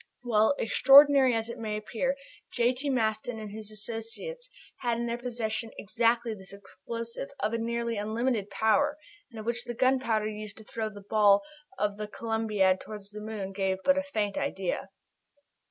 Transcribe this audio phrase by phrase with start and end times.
[0.23, 2.15] Well, extraordinary as it may appear,
[2.53, 2.89] J.T.
[2.89, 8.49] Maston and his associates had in their possession exactly this explosive, of a nearly unlimited
[8.49, 8.97] power,
[9.29, 11.43] and of which the gunpowder used to throw the ball
[11.77, 14.89] of the [C]olumbiad towards the moon gave but a faint idea.